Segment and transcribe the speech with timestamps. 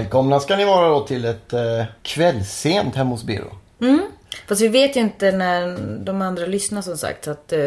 [0.00, 1.60] Välkomna ska ni vara då till ett eh,
[2.02, 3.44] kvällssent hemma hos Biro.
[4.48, 7.24] Fast vi vet ju inte när de andra lyssnar som sagt.
[7.24, 7.58] Så att, eh,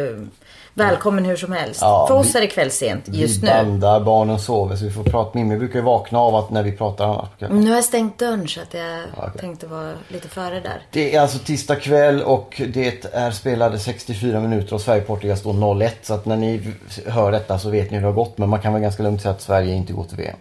[0.73, 1.81] välkommen hur som helst.
[1.81, 3.53] Ja, För oss vi- är det kvällssent just vi nu.
[3.53, 5.31] bandar, barnen sover så vi får prata.
[5.38, 7.29] Mimmi brukar ju vakna av att när vi pratar annars.
[7.39, 7.59] kvällen.
[7.61, 9.41] Nu har jag stängt dörren så att jag okej.
[9.41, 10.81] tänkte vara lite före där.
[10.91, 15.89] Det är alltså tisdag kväll och det är spelade 64 minuter och Sverige-Portugal står 0-1.
[16.02, 16.61] Så att när ni
[17.07, 18.38] hör detta så vet ni hur det har gått.
[18.38, 20.35] Men man kan väl ganska lugnt säga att Sverige inte går till VM.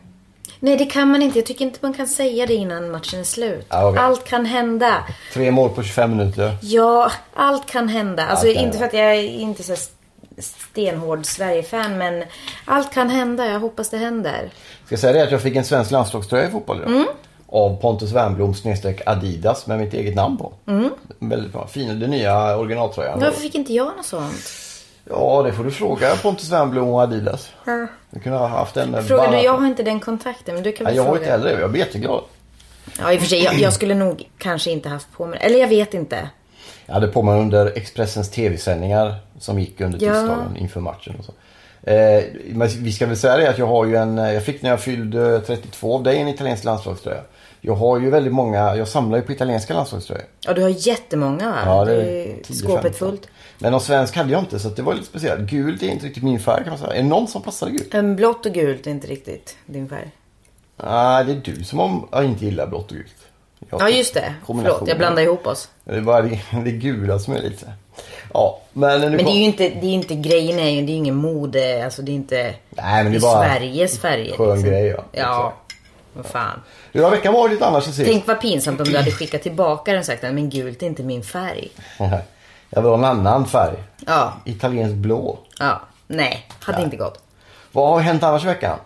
[0.61, 1.39] Nej det kan man inte.
[1.39, 3.67] Jag tycker inte man kan säga det innan matchen är slut.
[3.69, 4.03] Ja, okej.
[4.03, 5.05] Allt kan hända.
[5.33, 6.57] Tre mål på 25 minuter.
[6.63, 8.27] Ja, allt kan hända.
[8.27, 9.75] Alltså Allt kan inte för att jag är inte så
[10.39, 12.25] stenhård Sverige-fan men
[12.65, 13.47] allt kan hända.
[13.47, 14.51] Jag hoppas det händer.
[14.87, 16.91] Ska jag säga det att jag fick en svensk landslagströja i fotboll idag.
[16.91, 17.07] Mm.
[17.49, 20.53] Av Pontus Wernbloom snedstreck Adidas med mitt eget namn på.
[21.19, 21.67] Väldigt bra.
[21.67, 23.21] Fin, den nya originaltröjan.
[23.21, 24.68] Varför fick inte jag något sånt?
[25.11, 27.51] Ja, det får du fråga Pontus Wernbloom och Adidas.
[28.11, 29.39] Du kunde ha haft en Frågar du?
[29.39, 31.21] Jag har inte den kontakten men du kan Ja, väl jag har fråga.
[31.21, 31.61] inte heller det.
[31.61, 32.25] Jag blir jätteglad.
[33.01, 33.43] Ja, i och för sig.
[33.45, 36.29] Jag, jag skulle nog kanske inte haft på mig Eller jag vet inte.
[36.87, 40.13] Jag hade på mig under Expressens tv-sändningar som gick under Ja.
[40.13, 41.33] tisdagen inför matchen och så.
[41.91, 44.63] Eh, men vi ska väl säga det att jag har ju en, eh, jag fick
[44.63, 47.21] när jag fyllde 32 av dig en italiensk landslagströja.
[47.61, 50.25] Jag har ju väldigt många, jag samlar ju på italienska landslagströjor.
[50.41, 51.57] Ja, du har jättemånga va?
[51.65, 52.93] Ja, det är Det är 10, skåpet 15.
[52.93, 53.29] fullt.
[53.59, 55.51] Men någon svensk hade jag inte så det var lite speciellt.
[55.51, 56.93] Gult är inte riktigt min färg kan man säga.
[56.93, 57.95] Är det någon som passade gult?
[57.95, 60.11] En blått och gult är inte riktigt din färg.
[60.85, 63.15] Nej, det är du som om, jag inte gillar blått och gult.
[63.71, 64.35] Jag- Ja, just det.
[64.47, 65.69] Förlåt, jag blandar ihop oss.
[65.85, 67.73] Det är bara det, det gula som är lite...
[68.35, 70.97] Ja, men Men det är ju inte, det är inte grejen är ju, det är
[70.97, 74.37] ingen mode, alltså det är inte Nej, men det är det bara Sveriges färger.
[74.37, 75.05] skön grej, ja.
[75.13, 75.55] Ja,
[76.13, 76.61] vad fan.
[76.93, 77.97] Hur har veckan varit annars?
[77.97, 81.03] Tänk vad pinsamt om du hade skickat tillbaka den och sagt men gult är inte
[81.03, 81.69] min färg.
[82.71, 83.77] Jag vill ha en annan färg.
[84.07, 85.39] Ja, Italiensk blå.
[85.59, 87.23] ja, nej, hade inte gått.
[87.73, 88.79] Vad har hänt annars i veckan?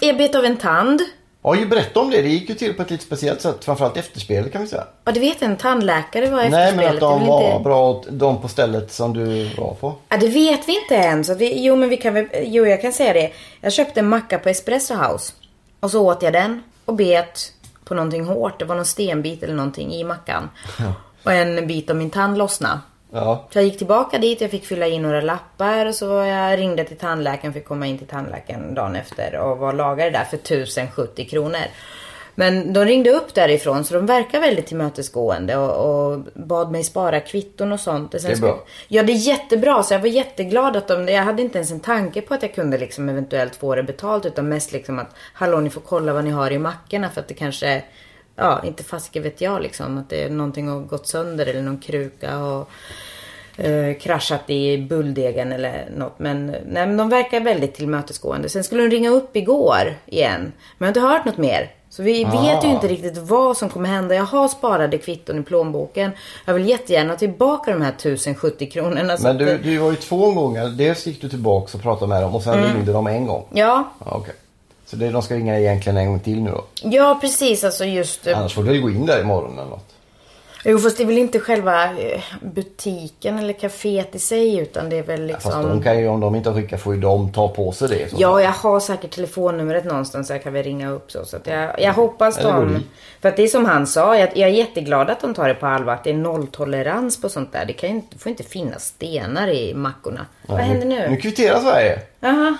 [0.00, 1.00] Jag bet av en tand.
[1.42, 2.22] Ja, ju berätta om det.
[2.22, 3.64] Det gick ju till på ett lite speciellt sätt.
[3.64, 4.84] Framförallt efterspelet kan vi säga.
[5.04, 8.42] Ja, du vet en tandläkare var efter Nej, men att de var inte- bra, de
[8.42, 9.94] på stället som du var på.
[10.08, 11.24] Ja, det vet vi inte än.
[11.24, 13.32] Så vi, jo, men vi kan väl, jo, jag kan säga det.
[13.60, 15.32] Jag köpte en macka på Espresso House.
[15.80, 17.52] Och så åt jag den och bet
[17.84, 18.58] på någonting hårt.
[18.58, 20.50] Det var någon stenbit eller någonting i mackan.
[21.24, 22.80] Och en bit av min tand lossnade.
[23.12, 23.46] Ja.
[23.52, 26.84] Så jag gick tillbaka dit, jag fick fylla i några lappar och så jag ringde
[26.84, 31.28] till tandläkaren, fick komma in till tandläkaren dagen efter och var lagare där för 1070
[31.30, 31.60] kronor.
[32.34, 37.20] Men de ringde upp därifrån så de verkar väldigt tillmötesgående och, och bad mig spara
[37.20, 38.14] kvitton och sånt.
[38.14, 38.64] Och Det är skulle- bra.
[38.88, 39.82] Ja, det är jättebra.
[39.82, 41.08] Så jag var jätteglad att de...
[41.08, 44.26] Jag hade inte ens en tanke på att jag kunde liksom eventuellt få det betalt.
[44.26, 47.28] Utan mest liksom att, hallå ni får kolla vad ni har i mackorna för att
[47.28, 47.82] det kanske...
[48.38, 49.98] Ja, inte fasiken vet jag liksom.
[49.98, 52.66] Att det är någonting har gått sönder eller någon kruka har
[53.56, 56.18] eh, kraschat i bulldegen eller något.
[56.18, 58.48] Men, nej, men de verkar väldigt tillmötesgående.
[58.48, 60.52] Sen skulle de ringa upp igår igen.
[60.78, 61.70] Men jag har inte hört något mer.
[61.90, 62.34] Så vi vet
[62.64, 62.72] ju Ah.
[62.74, 64.14] inte riktigt vad som kommer hända.
[64.14, 66.10] Jag har sparade kvitton i plånboken.
[66.44, 69.16] Jag vill jättegärna tillbaka de här 1070 kronorna.
[69.22, 70.68] Men du, du var ju två gånger.
[70.68, 72.74] Dels gick du tillbaka och pratade med dem och sen Mm.
[72.76, 73.44] ringde de en gång.
[73.52, 74.34] Ja, Ja, okej.
[74.90, 76.64] Så det, de ska ringa egentligen en gång till nu då.
[76.82, 77.64] ja precis.
[77.64, 78.26] Alltså just...
[78.26, 79.94] eh, Annars får du gå in där imorgon eller något.
[80.64, 84.58] Jo, fast det är väl inte själva eh, butiken eller kaféet i sig.
[84.58, 85.52] Utan det är väl liksom...
[85.52, 87.88] Fast de kan ju, om de inte har skickat får ju de ta på sig
[87.88, 88.10] det.
[88.10, 88.16] Så.
[88.18, 91.24] Ja, jag har säkert telefonnumret någonstans så jag kan väl ringa upp så.
[91.24, 92.82] så att jag, jag hoppas de...
[93.20, 95.54] För att det är som han sa, jag, jag är jätteglad att de tar det
[95.54, 95.92] på allvar.
[95.92, 97.64] Att det är nolltolerans på sånt där.
[97.66, 100.26] Det kan ju inte, får inte finnas stenar i mackorna.
[100.46, 101.16] Vad händer Nu nu?
[101.16, 102.00] kvitterar Sverige.
[102.20, 102.56] Jaha.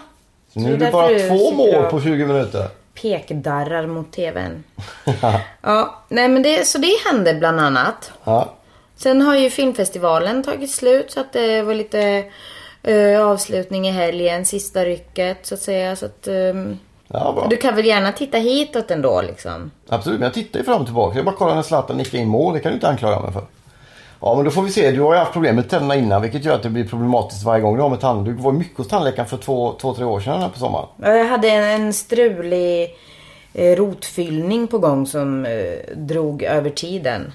[0.48, 2.68] Så nu är det bara två mål på 20 minuter.
[3.02, 4.64] Pekdarrar mot tvn.
[5.62, 8.12] ja, nej men det, så det hände bland annat.
[8.24, 8.54] Ja.
[8.96, 12.24] Sen har ju filmfestivalen tagit slut så att det var lite
[12.82, 15.96] eh, avslutning i helgen, sista rycket så att säga.
[15.96, 16.78] Så att, ehm,
[17.12, 19.70] Ja, du kan väl gärna titta hitåt ändå liksom.
[19.88, 21.18] Absolut, men jag tittar ju fram och tillbaka.
[21.18, 22.54] Jag bara kollar när Zlatan nickar in mål.
[22.54, 23.42] Det kan du inte anklaga mig för.
[24.20, 24.90] Ja, men då får vi se.
[24.90, 27.62] Du har ju haft problem med tänderna innan, vilket gör att det blir problematiskt varje
[27.62, 28.36] gång du har med tandduk.
[28.36, 30.86] Du var mycket hos tandläkaren för två, två tre år sedan här på sommaren.
[31.02, 32.90] Ja, Jag hade en, en strulig
[33.54, 37.32] rotfyllning på gång som eh, drog över tiden.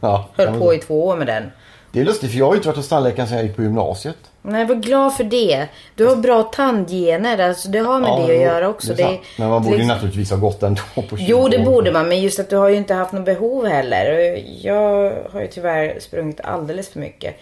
[0.00, 1.50] Ja, Höll ja, på i två år med den.
[1.92, 3.62] Det är lustigt, för jag har ju inte varit hos tandläkaren sedan jag gick på
[3.62, 4.16] gymnasiet.
[4.42, 5.68] Nej, var glad för det.
[5.94, 7.38] Du har bra tandgener.
[7.38, 8.94] Alltså, det har med det att göra också.
[8.94, 9.20] det sant.
[9.38, 12.08] Men man borde ju liksom- naturligtvis ha gått ändå på 20 Jo, det borde man.
[12.08, 14.36] Men just att du har ju inte haft något behov heller.
[14.62, 17.36] Jag har ju tyvärr sprungit alldeles för mycket.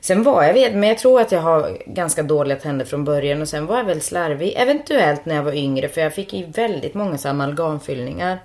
[0.00, 3.42] Sen var jag, vet, men jag tror att jag har ganska dåliga tänder från början
[3.42, 4.54] och sen var jag väl slarvig.
[4.56, 8.38] Eventuellt när jag var yngre för jag fick ju väldigt många så amalgamfyllningar.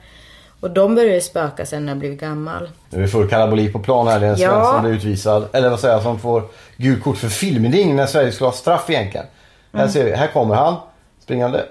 [0.60, 2.70] Och de började spöka sen när jag blev gammal.
[2.90, 4.20] Nu är det full kalabalik på plan här.
[4.20, 4.50] Det är en Ja.
[4.50, 5.48] svensk som blir utvisad.
[5.54, 6.44] Eller vad säger jag, som får
[6.78, 9.26] gult kort för filmning när Sverige skulle ha straff egentligen.
[9.74, 9.86] Mm.
[9.86, 10.76] Här ser vi, här kommer han
[11.20, 11.66] springande.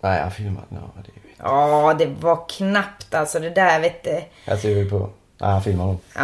[0.00, 0.62] Nej, han filmar.
[0.68, 1.10] No, det.
[1.38, 3.38] Ja, det var knappt alltså.
[3.38, 4.20] Det där vet du.
[4.46, 5.10] Här ser vi på...
[5.42, 5.96] Nej, han filmar nog.
[6.16, 6.22] Åh.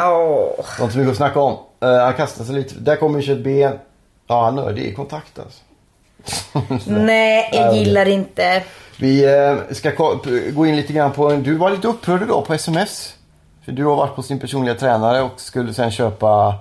[0.57, 1.57] Det var inte så mycket att snacka om.
[1.85, 2.75] Uh, han kastar sig lite.
[2.75, 3.79] Där kommer ju ett ben.
[4.27, 5.61] Ja, han är det är kontakt alltså.
[6.91, 8.63] Nej, jag gillar inte.
[9.01, 9.91] Vi eh, ska
[10.53, 11.31] gå in lite grann på...
[11.31, 13.15] Du var lite upprörd idag på sms.
[13.65, 16.55] För du har varit på sin personliga tränare och skulle sen köpa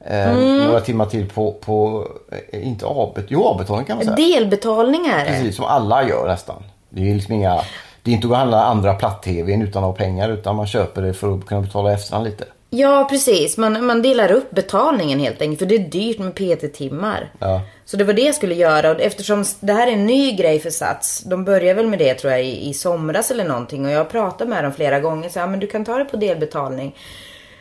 [0.00, 0.66] eh, Mm.
[0.66, 2.06] några timmar till på, på
[2.52, 4.16] eh, inte avbet, jo avbetalning kan man säga.
[4.16, 5.24] Delbetalningar.
[5.24, 6.62] Precis, som alla gör nästan.
[6.90, 7.60] Det är liksom inga...
[8.06, 11.14] Det är inte att handla andra platt-tvn utan att ha pengar utan man köper det
[11.14, 12.44] för att kunna betala efterhand lite.
[12.70, 13.56] Ja, precis.
[13.56, 15.58] Man, man delar upp betalningen helt enkelt.
[15.58, 17.32] För det är dyrt med PT-timmar.
[17.38, 17.60] Ja.
[17.84, 18.90] Så det var det jag skulle göra.
[18.90, 21.20] Och eftersom det här är en ny grej för Sats.
[21.20, 23.86] De börjar väl med det tror jag i, i somras eller någonting.
[23.86, 25.28] Och jag har pratat med dem flera gånger.
[25.28, 26.96] Så ja, men du kan ta det på delbetalning.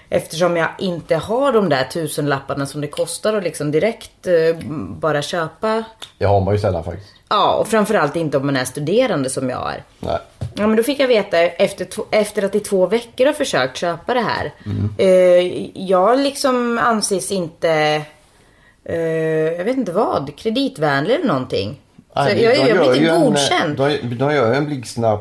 [0.10, 4.68] Eftersom jag inte har de där tusenlapparna som det kostar att liksom direkt eh,
[5.00, 5.84] bara köpa.
[6.18, 7.15] Det har man ju sällan faktiskt.
[7.30, 9.84] Ja, och framförallt inte om man är studerande som jag är.
[10.00, 10.18] Nej.
[10.40, 14.14] Ja men då fick jag veta efter, efter att i två veckor har försökt köpa
[14.14, 14.54] det här.
[14.66, 14.90] Mm.
[14.98, 18.02] Eh, jag liksom anses inte,
[18.84, 18.98] eh,
[19.58, 21.82] jag vet inte vad, kreditvänlig eller någonting.
[22.14, 23.78] Så Nej, jag, de jag gör blir inte en, godkänd.
[23.78, 25.20] De, de gör en blixtsnabb...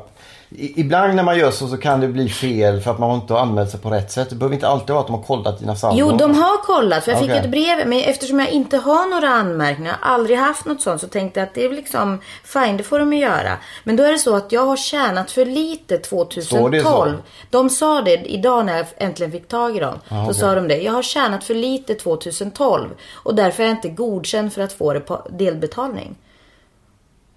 [0.57, 3.41] Ibland när man gör så så kan det bli fel för att man inte har
[3.41, 4.31] anmält sig på rätt sätt.
[4.31, 5.99] Det behöver inte alltid vara att de har kollat dina saldon.
[5.99, 7.05] Jo, de har kollat.
[7.05, 7.89] För jag fick ett brev.
[7.89, 11.55] Men eftersom jag inte har några anmärkningar, aldrig haft något sånt, så tänkte jag att
[11.55, 13.59] det är liksom fine, det får de göra.
[13.85, 16.41] Men då är det så att jag har tjänat för lite Står det
[16.81, 17.13] 2012.
[17.17, 17.23] så?
[17.51, 19.95] De sa det idag när jag äntligen fick tag i dem.
[20.09, 20.35] Ah, Då okej.
[20.35, 20.77] sa de det.
[20.77, 24.93] Jag har tjänat för lite 2012 och därför är jag inte godkänd för att få
[24.93, 26.17] det på delbetalning.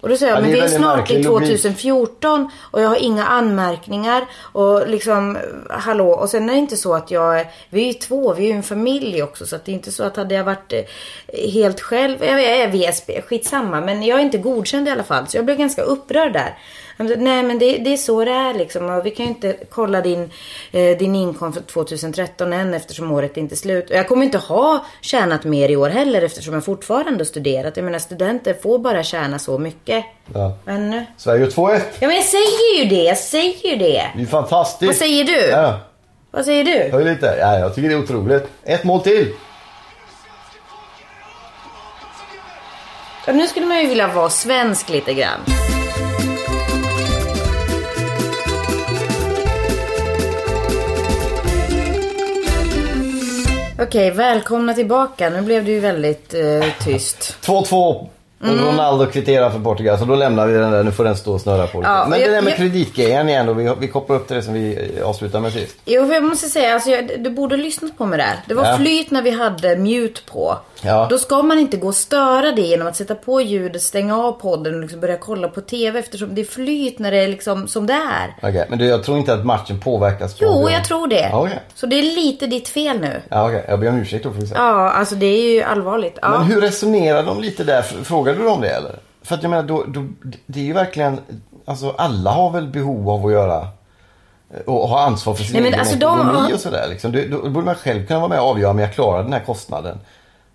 [0.00, 1.48] Och då säger jag, Ja, det men är vi är snart i logik.
[1.48, 5.38] 2014 och jag har inga anmärkningar och liksom,
[5.70, 6.10] hallå.
[6.10, 8.56] Och sen är det inte så att jag, vi är ju två, vi är ju
[8.56, 9.46] en familj också.
[9.46, 12.68] Så att det är inte så att hade jag varit eh, helt själv, jag är
[12.68, 13.80] VSB, skitsamma.
[13.80, 15.26] Men jag är inte godkänd i alla fall.
[15.28, 16.58] Så jag blev ganska upprörd där.
[16.98, 18.90] Nej men det, det är så det är liksom.
[18.90, 20.30] Och vi kan ju inte kolla din,
[20.72, 23.90] eh, din inkomst för 2013 än eftersom året är inte är slut.
[23.90, 27.76] Och jag kommer inte ha tjänat mer i år heller eftersom jag fortfarande har studerat.
[27.76, 30.04] Jag menar studenter får bara tjäna så mycket.
[30.34, 30.56] Ja.
[30.64, 31.80] Men, eh, Sverige gör 2-1.
[32.00, 34.04] ja men jag säger ju det, jag säger ju det.
[34.16, 34.86] Det är fantastiskt.
[34.88, 35.40] Vad säger du?
[35.50, 35.78] Ja,
[36.30, 36.90] Vad säger du?
[36.92, 37.36] höj lite.
[37.40, 38.48] Ja, jag tycker det är otroligt.
[38.64, 39.32] Ett mål till.
[43.26, 45.40] Ja, nu skulle man ju vilja vara svensk lite grann.
[53.80, 55.30] Okej, välkomna tillbaka.
[55.30, 57.36] Nu blev det ju väldigt eh, tyst.
[57.42, 58.06] 2-2.
[58.40, 59.98] Och Ronaldo kvitterar för Portugal.
[59.98, 60.84] Så då lämnar vi den där.
[60.84, 61.90] Nu får den stå och snurra på lite.
[61.90, 63.52] Ja, Men det jag- där med jag- kreditgrejen igen då.
[63.52, 65.76] Vi, vi kopplar upp till det som vi avslutade med sist.
[65.84, 68.34] Jo, för jag måste säga, alltså, jag, du borde ha lyssnat på mig där.
[68.46, 68.76] Det var Ja.
[68.76, 70.56] flyt när vi hade mute på.
[70.82, 71.06] Ja.
[71.10, 74.32] Då ska man inte gå och störa det genom att sätta på ljudet, stänga av
[74.32, 77.68] podden och liksom börja kolla på TV eftersom det är flyt när det är liksom
[77.68, 78.48] som det är.
[78.48, 80.34] Okej, men du, jag tror inte att matchen påverkas.
[80.38, 80.72] på Jo, det.
[80.72, 81.28] jag tror det.
[81.32, 81.58] Ja, okej.
[81.74, 83.22] Så det är lite ditt fel nu.
[83.28, 83.64] Ja, okej.
[83.68, 84.60] Jag ber om ursäkt då får vi säga.
[84.60, 86.18] Ja, alltså det är ju allvarligt.
[86.22, 86.30] Ja.
[86.30, 87.84] Men hur resonerar de lite där?
[88.34, 88.98] Frågade du dem det eller?
[89.22, 90.04] För att jag menar, då, då,
[90.46, 91.20] det är ju verkligen,
[91.64, 93.68] alltså alla har väl behov av att göra
[94.54, 96.86] eh, och ha ansvar för sin Nej, men egen alltså de- ekonomi och sådär.
[96.90, 97.12] Liksom.
[97.12, 99.44] Då, då borde man själv kunna vara med och avgöra om jag klarar den här
[99.44, 99.98] kostnaden.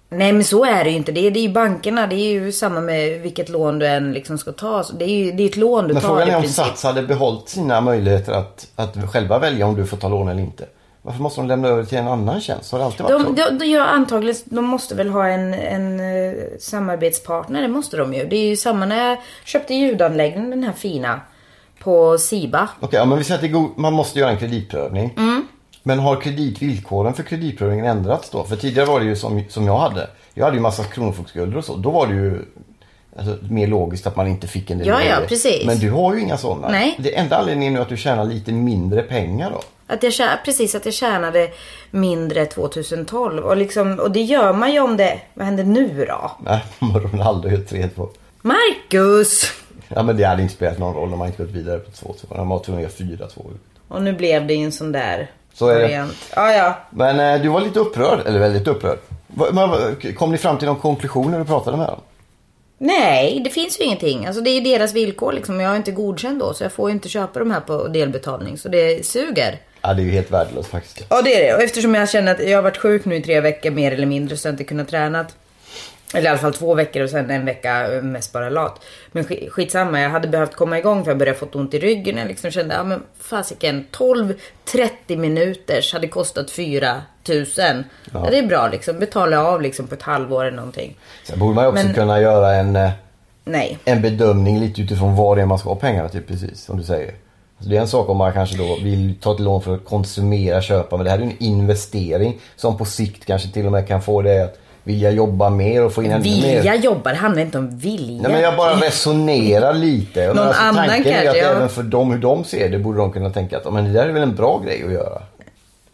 [0.09, 1.11] Nej men så är det ju inte.
[1.11, 2.07] Det är, det är ju bankerna.
[2.07, 4.83] Det är ju samma med vilket lån du än liksom ska ta.
[4.83, 6.43] Så Det är ju det är ett lån du Men tar frågan i är om.
[6.43, 10.41] Sats hade behållit sina möjligheter att, att själva välja om du får ta lån eller
[10.41, 10.65] inte.
[11.05, 12.71] Varför måste de lämna över till en annan tjänst?
[12.71, 13.49] Har det alltid varit De, så?
[13.49, 18.13] de, de gör antagligen, de måste väl ha en, en eh, samarbetspartner, det måste de
[18.13, 18.25] ju.
[18.25, 21.21] Det är ju samma när jag köpte ljudanläggningen, den här fina,
[21.79, 22.69] på Siba.
[22.79, 25.13] Okej, ja, men vi säger att det god, man måste göra en kreditprövning.
[25.17, 25.47] Mm.
[25.83, 28.43] Men har kreditvillkoren för kreditprövningen ändrats då?
[28.43, 30.09] För tidigare var det ju som, som jag hade.
[30.33, 31.75] Jag hade ju massa kronofogdeskulder och så.
[31.75, 32.45] Då var det ju
[33.17, 35.65] alltså, mer logiskt att man inte fick en del Ja, ja, precis.
[35.65, 36.69] Men du har ju inga sådana.
[36.69, 36.95] Nej.
[36.99, 39.61] Det enda anledningen är nu att du tjänar lite mindre pengar då.
[39.87, 41.49] Att jag, tjä- precis, att jag tjänade
[41.91, 43.43] mindre 2012.
[43.43, 46.31] Och, liksom, och det gör man ju om det, vad händer nu då?
[46.45, 46.59] Nej,
[47.11, 48.09] Ronaldo är 3-2.
[48.41, 49.51] Marcus!
[49.87, 52.37] Ja men det hade inte spelat någon roll om man inte gått vidare på 2-2.
[52.37, 53.51] Han var tvungen att göra 4-2.
[53.87, 56.07] Och nu blev det ju en sån där Så är det.
[56.35, 56.77] Ja, ja.
[56.89, 58.97] Men eh, du var lite upprörd, eller väldigt upprörd.
[60.15, 61.99] Kom ni fram till någon konklusion när du pratade med dem?
[62.77, 64.25] Nej, det finns ju ingenting.
[64.25, 65.59] Alltså det är ju deras villkor liksom.
[65.59, 68.57] Jag är inte godkänd då så jag får ju inte köpa de här på delbetalning.
[68.57, 69.59] Så det suger.
[69.83, 71.05] Ja, det är ju helt värdelöst faktiskt.
[71.09, 71.53] Ja det är det.
[71.55, 74.05] Och eftersom jag känner att jag har varit sjuk nu i tre veckor mer eller
[74.05, 75.25] mindre så jag inte kunnat träna.
[76.13, 78.81] Eller i alla fall två veckor och sen en vecka eh, mest bara lat.
[79.11, 82.17] Men sk- skitsamma, jag hade behövt komma igång för jag började fått ont i ryggen.
[82.17, 87.45] Jag liksom kände, ja men fasiken, 12-30 minuters hade kostat 4 000.
[88.13, 88.27] Ja.
[88.31, 90.97] det är bra liksom, betala av liksom på ett halvår eller någonting.
[91.23, 92.91] Sen borde man ju också Men- kunna göra en, eh,
[93.45, 93.77] Nej.
[93.85, 96.83] en bedömning lite utifrån vad det är man ska ha pengarna till precis, som du
[96.83, 97.13] säger.
[97.63, 99.85] Alltså det är en sak om man kanske då vill ta ett lån för att
[99.85, 103.87] konsumera, köpa, men det här är en investering som på sikt kanske till och med
[103.87, 106.55] kan få dig att vilja jobba mer och få in ännu mer.
[106.55, 108.21] Vilja jobba, det handlar inte om vilja.
[108.21, 110.27] Nej men jag bara resonerar lite.
[110.27, 111.43] Men Någon annan tanken är kanske, att ja.
[111.43, 114.07] även för dem, hur de ser det, borde de kunna tänka att men det där
[114.07, 115.21] är väl en bra grej att göra.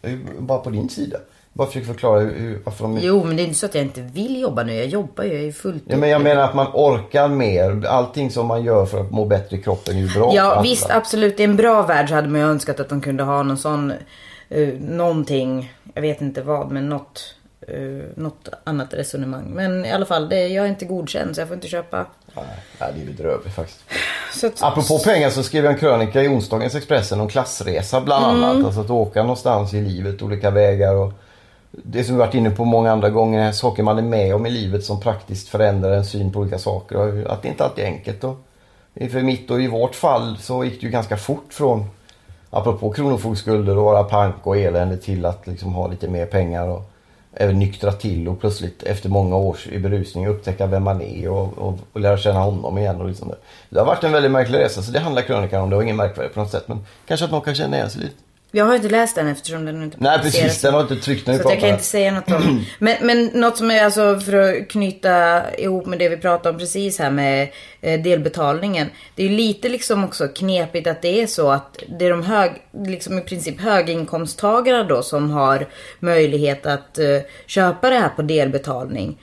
[0.00, 1.16] Det är Bara på din sida.
[1.52, 2.98] Bara försöker förklara hur, varför de...
[3.00, 4.74] Jo, men det är inte så att jag inte vill jobba nu.
[4.74, 7.86] Jag jobbar ju, jag är fullt Ja, men jag menar att man orkar mer.
[7.86, 10.90] Allting som man gör för att må bättre i kroppen är ju bra Ja visst
[10.90, 13.58] absolut, i en bra värld så hade man ju önskat att de kunde ha någon
[13.58, 13.92] sån,
[14.56, 17.34] uh, någonting, jag vet inte vad, men något,
[17.78, 19.44] uh, något annat resonemang.
[19.54, 22.06] Men i alla fall, det, jag är inte godkänd så jag får inte köpa.
[22.34, 22.44] Nej,
[22.80, 23.80] nej, det är bedrövligt faktiskt.
[24.34, 28.24] Så att, Apropå pengar så skrev jag en krönika i onsdagens Expressen om klassresa bland
[28.24, 28.44] Mm.
[28.44, 28.66] annat.
[28.66, 31.12] Alltså att åka någonstans i livet, olika vägar och
[31.70, 34.50] det som vi varit inne på många andra gånger, saker man är med om i
[34.50, 36.96] livet som praktiskt förändrar en syn på olika saker.
[36.96, 38.24] Och att det inte alltid är enkelt.
[38.24, 38.36] Och
[39.10, 41.84] för mitt och i vårt fall så gick det ju ganska fort från,
[42.50, 46.82] apropå kronofogdskulder och vara pank och elände till att liksom ha lite mer pengar och
[47.32, 51.58] även nyktra till och plötsligt efter många års i berusning upptäcka vem man är och,
[51.58, 53.00] och, och lära känna honom igen.
[53.00, 53.36] Och liksom det.
[53.68, 55.70] det har varit en väldigt märklig resa så det handlar krönikan om.
[55.70, 58.02] Det var ingen märkvärdigt på något sätt men kanske att någon kan känna igen sig
[58.02, 61.26] lite jag har inte läst den eftersom den inte Nej precis, den har inte tryckt
[61.26, 62.64] när vi Så jag kan inte säga något om.
[62.78, 66.58] Men, men något som är alltså för att knyta ihop med det vi pratade om
[66.58, 67.48] precis här med
[67.80, 68.86] delbetalningen.
[69.14, 72.50] Det är lite liksom också knepigt att det är så att det är de hög,
[72.84, 75.66] liksom i princip höginkomsttagare då som har
[76.00, 79.18] möjlighet att eh, köpa det här på delbetalning.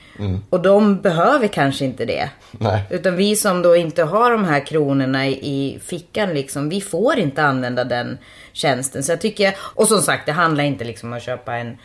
[0.50, 2.30] Och de behöver kanske inte det.
[2.52, 2.84] Nej.
[2.90, 7.20] Utan vi som då inte har de här kronorna i, i fickan liksom, vi får
[7.20, 8.18] inte använda den
[8.54, 9.04] tjänsten.
[9.04, 11.78] Så jag tycker, och som sagt det handlar inte liksom om att köpa en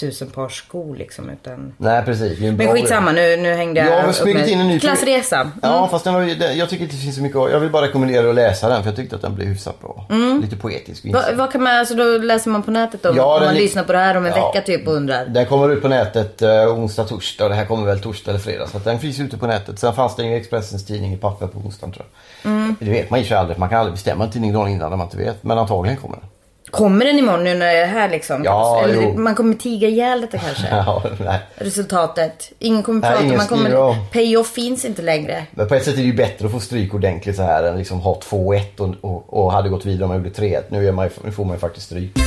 [0.00, 1.74] tusen par skor liksom utan.
[1.78, 2.40] Nej precis.
[2.40, 5.40] Men bra skitsamma nu, nu hängde jag Jag har upp med- in en ny- Klassresa.
[5.40, 5.52] Mm.
[5.62, 8.28] Ja fast den den- jag tycker inte det finns så mycket Jag vill bara rekommendera
[8.28, 10.06] att läsa den för jag tyckte att den blev hyfsat bra.
[10.42, 13.12] Lite poetisk Va, vad kan man, alltså då läser man på nätet då?
[13.16, 14.52] Ja, om den man lyssnar på det här om en Ja.
[14.52, 15.24] vecka typ och undrar.
[15.26, 18.40] Den kommer ut på nätet eh, onsdag, torsdag och det här kommer väl torsdag eller
[18.40, 18.66] fredag.
[18.66, 19.78] Så att den finns ute på nätet.
[19.78, 22.06] Sen fanns det i Expressens tidning i papper på onsdagen tror
[22.42, 22.52] jag.
[22.52, 22.76] Mm.
[22.80, 23.58] Det vet man ju aldrig.
[23.58, 25.44] Man kan aldrig bestämma en tidning dagen innan när man inte vet.
[25.44, 26.24] Men antagligen kommer den.
[26.70, 28.44] Kommer den imorgon nu när jag är här liksom?
[28.44, 29.14] Ja, Eller jo.
[29.18, 30.66] man kommer tiga ihjäl detta kanske?
[30.70, 31.38] Ja, nej.
[31.54, 32.52] Resultatet.
[32.58, 33.76] Ingen kommer Nej, prata, ingen man kommer...
[33.76, 33.96] om.
[34.12, 35.46] Payoff finns inte längre.
[35.50, 37.78] Men på ett sätt är det ju bättre att få stryk ordentligt så här än
[37.78, 40.62] liksom ha 2-1 och, och, och hade gått vidare om man gjorde 3-1.
[40.68, 42.18] Nu, man, nu får man ju faktiskt stryk.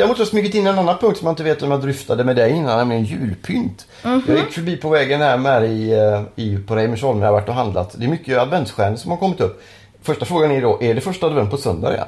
[0.00, 2.24] Däremot har jag smugit in en annan punkt som jag inte vet om jag dryftade
[2.24, 3.86] med dig innan, nämligen julpynt.
[4.04, 4.22] Mhm.
[4.28, 7.48] Jag gick förbi på vägen här med i, eh, i, på Reimersholm när jag varit
[7.48, 7.94] och handlat.
[7.98, 9.62] Det är mycket adventsstjärnor som har kommit upp.
[10.02, 12.06] Första frågan är då, är det första advent på söndag igen?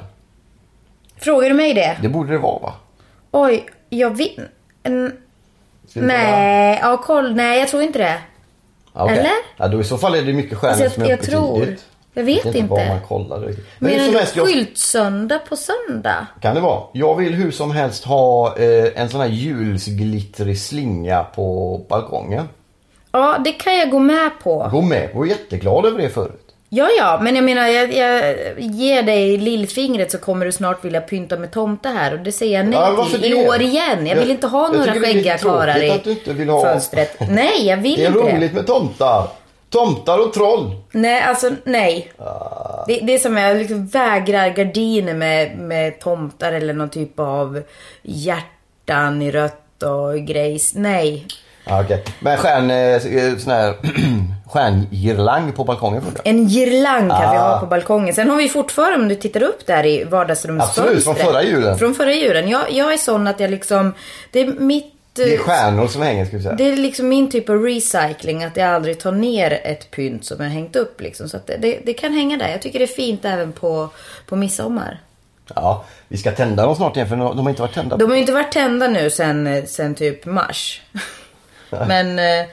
[1.17, 1.97] Frågar du mig det?
[2.01, 2.73] Det borde det vara va?
[3.31, 4.31] Oj, jag vet...
[5.93, 7.35] Nej, ja koll.
[7.35, 8.17] Nej, jag tror inte det.
[8.93, 9.17] Okej.
[9.17, 9.31] Eller?
[9.57, 11.25] Ja, då i så fall är det mycket stjärnor Alltså, jag- som är jag uppe
[11.31, 11.59] tror.
[11.59, 11.85] tidigt.
[12.13, 12.57] Jag vet inte.
[12.57, 12.69] inte.
[12.73, 13.65] vad man kollade riktigt.
[13.79, 16.27] Men Menar du helst, jag, skyltsöndag på söndag?
[16.41, 16.81] kan det vara.
[16.93, 22.49] Jag vill hur som helst ha eh, en sån här julsglittrig slinga på balkongen.
[23.11, 24.69] Ja, det kan jag gå med på.
[24.71, 25.09] Gå med.
[25.13, 26.39] Jag var jätteglad över det förut.
[26.69, 31.01] Ja, ja, men jag menar, jag, jag ger dig lillfingret så kommer du snart vilja
[31.01, 33.47] pynta med tomte här och det säger jag nej Ja, till i det?
[33.49, 34.07] år igen.
[34.07, 36.49] Jag vill Jag- inte ha jag några det skäggiga karlar i att du inte vill
[36.49, 37.17] ha- fönstret.
[37.29, 38.35] Nej, jag vill Det är inte det.
[38.37, 39.27] roligt med tomtar.
[39.73, 40.71] Tomtar och troll.
[40.91, 42.11] Nej, alltså nej.
[42.19, 42.83] Ah.
[42.87, 47.61] Det, det är som jag liksom vägrar gardiner med, med tomtar eller någon typ av
[48.01, 50.75] hjärtan i rött och grejs.
[50.75, 51.25] Nej.
[51.65, 52.03] Ja, okej.
[52.19, 53.73] Men stjärn, eh, sån här
[54.49, 56.21] stjärngirlang på balkongen funkar.
[56.25, 57.53] En girlang kan vi Ah.
[57.53, 58.13] ha på balkongen.
[58.13, 60.85] Sen har vi fortfarande, om du tittar upp där i vardagsrumsfönstret.
[60.87, 61.77] Absolut, från förra julen.
[61.77, 62.49] Från förra julen.
[62.49, 63.93] Jag, jag är sån att jag liksom,
[64.31, 64.89] det är mitt...
[65.13, 66.55] Det är eh, stjärnor som hänger ska vi säga.
[66.55, 70.43] Det är liksom min typ av recycling, att jag aldrig tar ner ett pynt som
[70.43, 71.29] jag hängt upp liksom.
[71.29, 72.49] Så att det, det, det kan hänga där.
[72.49, 73.89] Jag tycker det är fint även på,
[74.25, 75.01] på midsommar.
[75.55, 77.97] Ja, vi ska tända dem snart igen för de har inte varit tända.
[77.97, 80.81] De har ju inte varit tända nu sen, sen typ mars.
[81.69, 82.47] men, eh,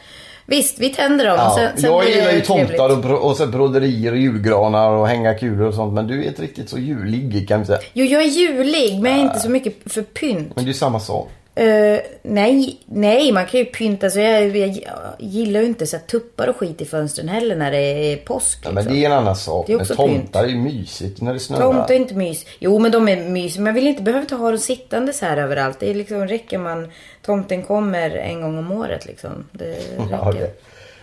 [0.51, 1.37] Visst, vi tänder dem.
[1.39, 5.35] Ja, sen, sen jag gillar ju tomtar och, och så broderier och julgranar och hänga
[5.35, 5.95] kulor och sånt.
[5.95, 7.79] Men du är inte riktigt så julig kan vi säga.
[7.93, 10.53] Jo, jag är julig, men jag är inte så mycket för pynt.
[10.55, 11.31] Men det är ju samma sak.
[11.55, 14.11] Eh, nej, nej, man kan ju pynta.
[14.11, 14.79] Så jag, jag
[15.19, 18.59] gillar ju inte så tuppar och skit i fönstren heller när det är påsk.
[18.65, 18.75] Ja, Liksom.
[18.75, 19.67] men det är en annan sak.
[19.67, 21.61] Det är Men också tomtar är ju mysigt när det snöar.
[21.61, 22.47] Tomtar är inte mys.
[22.59, 23.57] Jo, men de är mys.
[23.57, 25.81] Men jag vill inte behöva ha dem sittande så här överallt.
[25.81, 26.91] Det är liksom, räcker man...
[27.23, 29.31] Tomten kommer en gång om året liksom.
[29.53, 29.65] Det
[29.99, 30.41] räcker.
[30.41, 30.47] Ja.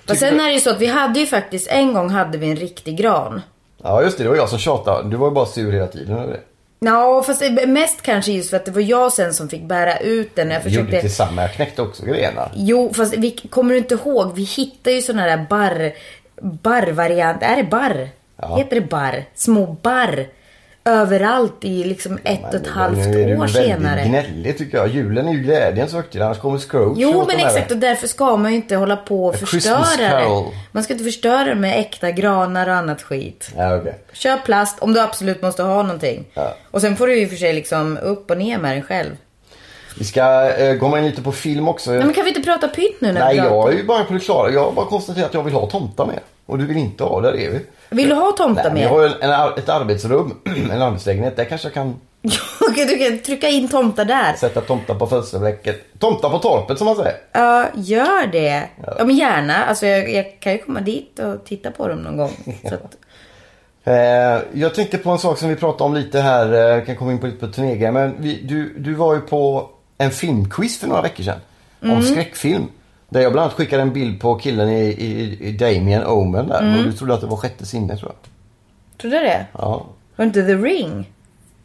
[0.08, 2.50] Fast sen är det ju så att vi hade ju faktiskt, en gång hade vi
[2.50, 3.42] en riktig gran.
[3.84, 5.10] Ja just det, det var jag som tjatade.
[5.10, 6.40] Du var ju bara sur hela tiden över det.
[6.80, 10.36] Ja, fast mest kanske just för att det var jag sen som fick bära ut
[10.36, 10.52] den.
[10.52, 11.08] Jag Vi gjorde försökte...
[11.08, 12.52] tillsammans, jag knäckte också grenar.
[12.56, 14.36] Jo, fast vi kommer du inte ihåg?
[14.36, 15.94] Vi hittade ju såna där barr...
[16.42, 17.44] Barrvariant.
[17.44, 18.10] Är det barr?
[18.42, 18.58] Ja.
[18.58, 19.26] Heter det barr?
[19.36, 20.28] Små barr.
[20.88, 24.04] Överallt i liksom ett och ett halvt nu är du år väldigt senare.
[24.06, 24.88] gnällig tycker jag.
[24.88, 27.72] Julen är ju glädjens högtid, annars kommer Scrooge Jo, men exakt.
[27.72, 30.46] Och därför ska man ju inte hålla på och A förstöra det.
[30.72, 33.52] Man ska inte förstöra det med äkta granar och annat skit.
[33.58, 34.00] Ja, okej.
[34.14, 36.26] Köp plast om du absolut måste ha någonting.
[36.34, 36.54] Ja.
[36.72, 39.12] Och sen får du ju för sig liksom upp och ner med den själv.
[40.00, 41.92] Vi ska eh, komma in lite på film också.
[41.92, 43.56] Nej, men kan vi inte prata pynt nu när Nej, vi pratar?
[43.56, 44.52] jag är ju bara på det klara.
[44.52, 46.20] Jag har bara konstaterat att jag vill ha tomtar med.
[46.48, 47.66] Och du vill inte ha, där är vi.
[47.90, 48.84] Vill du ha tomtar med?
[48.84, 50.34] jag har ju en, en, ett arbetsrum,
[50.72, 51.36] en arbetslägenhet.
[51.36, 51.96] Där kanske jag kan
[52.76, 54.34] du kan trycka in tomtar där.
[54.34, 56.00] sätta tomtar på fönsterblecket.
[56.00, 57.16] Tomtar på torpet som man säger.
[57.32, 58.70] Ja, gör det.
[58.98, 59.66] Ja, men gärna.
[59.66, 62.32] Alltså, jag, jag kan ju komma dit och titta på dem någon gång.
[62.70, 62.98] Så att,
[63.88, 66.54] Eh, jag tänkte på en sak som vi pratade om lite här.
[66.54, 67.92] Eh, jag kan komma in på lite på turnégrejer.
[67.92, 71.40] Men vi, du, du var ju på en filmquiz för några veckor sedan.
[71.82, 71.96] Mm.
[71.98, 72.68] Om skräckfilm.
[73.10, 76.62] Där jag bland annat skickade en bild på killen i, i, i Damien Omen där.
[76.62, 76.80] Mm.
[76.80, 78.32] Och du trodde att det var sjätte sinne tror jag.
[79.02, 79.46] trodde du det?
[79.54, 79.86] Ja.
[80.16, 81.12] Var inte The Ring?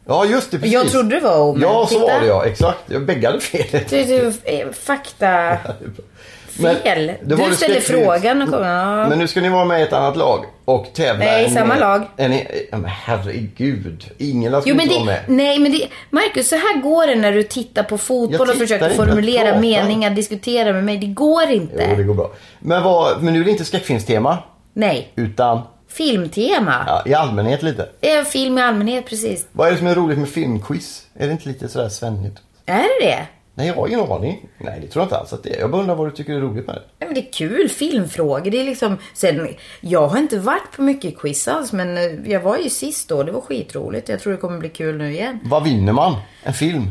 [0.07, 0.75] Ja just det, precis.
[0.75, 1.63] Jag trodde det var Omen.
[1.63, 2.13] Ja så Titta.
[2.13, 2.79] var det ja, exakt.
[2.87, 3.85] Jag bäggade fel.
[3.91, 5.59] Du, du, eh, fakta...
[6.57, 7.13] Fel.
[7.23, 8.63] Du ställde frågan och kom...
[8.63, 9.09] Ja.
[9.09, 11.25] Men nu ska ni vara med i ett annat lag och tävla.
[11.25, 12.03] Nej, samma lag.
[12.17, 14.11] Är ni, ja, men herregud.
[14.19, 15.21] Ingen ska Jo, men inte vara med.
[15.27, 18.85] nej, men det, Marcus, så här går det när du tittar på fotboll och försöker
[18.85, 20.99] inte, formulera meningar, diskutera med mig.
[20.99, 21.87] Det går inte.
[21.91, 22.31] Jo, det går bra.
[22.59, 24.39] Men, vad, men nu är det inte skräckfilmstema.
[24.75, 25.13] Nej.
[25.17, 26.85] Utan Filmtema.
[26.87, 27.89] ja, i allmänhet lite.
[28.01, 29.47] Är film i allmänhet, precis.
[29.53, 31.07] Vad är det som är roligt med filmquiz?
[31.15, 32.37] Är det inte lite sådär svennigt?
[32.67, 33.27] Är det det?
[33.55, 34.49] Nej, jag har ingen aning.
[34.59, 35.61] Nej, det tror jag inte alls att det är.
[35.61, 36.83] Jag bara undrar vad du tycker är roligt med det.
[36.99, 38.51] Ja, men det är kul, filmfrågor.
[38.51, 39.49] Det är liksom, sen,
[39.81, 43.23] jag har inte varit på mycket quiz alls, men eh, jag var ju sist då.
[43.23, 44.09] Det var skitroligt.
[44.09, 45.39] Jag tror det kommer bli kul nu igen.
[45.45, 46.17] Vad vinner man?
[46.43, 46.91] En film?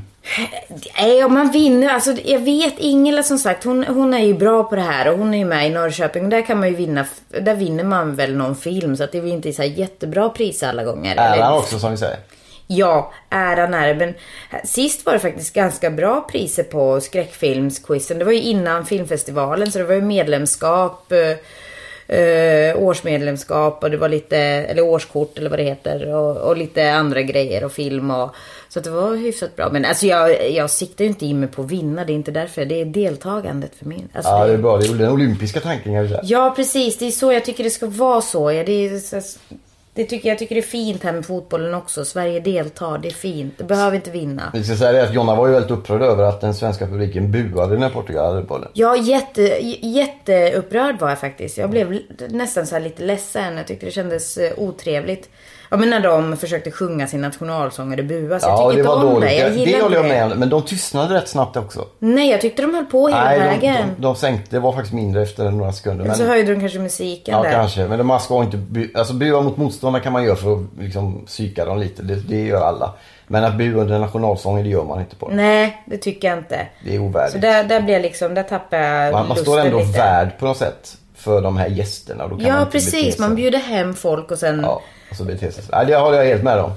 [0.97, 1.89] Nej, om man vinner.
[1.89, 5.17] Alltså, jag vet Ingela som sagt, hon, hon är ju bra på det här och
[5.17, 6.30] hon är ju med i Norrköping.
[6.30, 8.97] Där kan man ju vinna, där vinner man väl någon film.
[8.97, 11.15] Så att det är väl inte så jättebra priser alla gånger.
[11.15, 12.17] Äran också som vi säger.
[12.78, 13.96] Ja, äran är.
[13.96, 14.14] Men
[14.66, 18.20] sist var det faktiskt ganska bra priser på skräckfilmsquizen.
[18.20, 21.38] Det var ju innan filmfestivalen så det var ju medlemskap, eh,
[22.18, 26.16] eh, årsmedlemskap och det var lite, eller årskort eller vad det heter.
[26.16, 28.36] Och, och lite andra grejer och film och
[28.70, 29.70] så det var hyfsat bra.
[29.72, 32.06] Men alltså jag, jag siktar ju inte in mig på att vinna.
[32.06, 32.66] Det är inte därför.
[32.66, 34.10] Det är deltagandet för min.
[34.14, 34.78] Alltså, Ja, det- det är bra.
[34.78, 36.22] Det är den olympiska tanken kan vi säga.
[36.24, 36.98] Ja, precis.
[36.98, 38.52] Det är så jag tycker det ska vara så.
[38.52, 39.40] Ja, det, är, så-
[39.94, 42.06] det tycker, jag tycker det är fint här med fotbollen också.
[42.06, 42.98] Sverige deltar.
[42.98, 43.54] Det är fint.
[43.58, 44.52] Det behöver inte vinna.
[44.54, 47.32] Vi ska säga det att Jonna var ju väldigt upprörd över att den svenska publiken
[47.32, 48.70] buade när Portugal hade bollen.
[48.74, 49.42] Ja, jätte,
[49.88, 51.58] jätteupprörd var jag faktiskt.
[51.58, 52.00] Jag blev
[52.30, 53.58] nästan så här lite ledsen.
[53.58, 55.30] Jag tyckte det kändes eh, otrevligt.
[55.74, 58.44] Ja, men när de försökte sjunga sin nationalsång och det buas.
[58.44, 59.30] jag Ja, tycker det inte om dåligt.
[59.30, 59.36] det.
[59.36, 60.40] Jag det håller jag med om.
[60.40, 61.86] Men de tystnade rätt snabbt också.
[62.00, 63.88] Nej, jag tyckte de höll på hela Nej, de, vägen.
[63.98, 64.56] de, de sänkte.
[64.56, 66.06] Det var faktiskt mindre efter några sekunder.
[66.06, 67.52] Men så höjde de kanske musiken Ja, där.
[67.52, 67.88] kanske.
[67.88, 71.26] Men man ska inte bu- alltså, bua mot motståndare kan man göra för att liksom,
[71.26, 72.04] psyka dem lite.
[72.04, 72.94] Det, det gör alla.
[73.28, 75.30] Men att bua under nationalsången, det gör man inte på.
[75.32, 76.68] Nej, det tycker jag inte.
[76.86, 77.32] Det är ovärdigt.
[77.34, 79.98] Så där, där blir jag liksom, där tappar jag man, man står ändå lite.
[80.00, 82.30] värd på något sätt för de här gästerna.
[82.40, 83.20] Ja, precis.
[83.20, 84.60] Man bjuder hem folk och sen...
[84.64, 85.71] Ja, och så beter sig så.
[85.76, 86.71] Nej, det håller jag helt med om.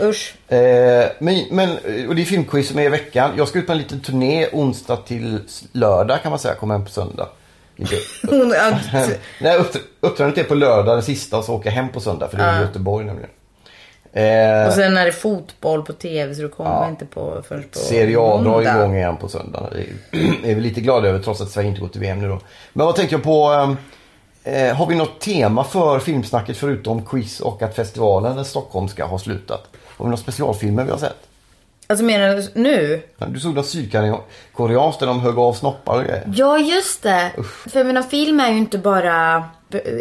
[0.00, 0.34] Usch.
[0.52, 1.70] Eh, men, men,
[2.08, 3.30] och det är filmquiz som är i veckan.
[3.36, 5.38] Jag ska ut på en liten turné onsdag till
[5.72, 6.54] lördag kan man säga.
[6.54, 7.28] Kommer hem på söndag.
[8.30, 8.78] Hon, ja,
[9.40, 12.28] Nej, upptr- uppträdandet är på lördag den sista och så åker jag hem på söndag
[12.28, 13.30] för det är i Göteborg nämligen.
[14.12, 16.88] Eh, och sen är det fotboll på tv så du kommer Ja.
[16.88, 19.70] inte på förrän på Serie A drar igång igen på söndag.
[19.72, 22.28] Det är, är vi lite glada över trots att Sverige inte går till VM nu
[22.28, 22.40] då.
[22.72, 23.76] Men vad tänkte jag på?
[24.46, 29.04] Eh, har vi något tema för filmsnacket förutom quiz och att festivalen i Stockholm ska
[29.04, 29.68] ha slutat?
[29.96, 31.16] Har vi några specialfilmer vi har sett?
[31.86, 33.02] Alltså menar du nu?
[33.26, 36.32] Du såg något sydkoreanskt där de högg av snoppar och grejer.
[36.34, 37.30] Ja, just det.
[37.66, 39.44] För jag menar, film är ju inte bara,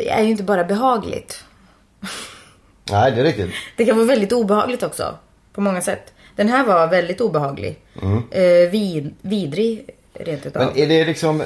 [0.07, 1.43] är ju inte bara behagligt.
[2.91, 3.51] Nej, det är riktigt.
[3.77, 5.15] Det kan vara väldigt obehagligt också.
[5.53, 6.13] På många sätt.
[6.35, 7.79] Den här var väldigt obehaglig.
[8.31, 10.61] Eh, vid, vidrig rent utav.
[10.61, 10.73] Mm.
[10.73, 11.43] Men är det liksom...